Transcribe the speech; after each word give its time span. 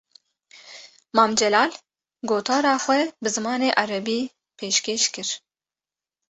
Mam 1.17 1.35
Celal, 1.41 1.75
gotara 2.31 2.71
xwe 2.85 2.97
bi 3.21 3.29
zimanê 3.35 3.69
Erebî 3.83 4.19
pêşkêş 4.57 5.03
kir 5.13 5.29